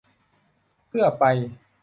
[0.87, 1.23] เพื่อไป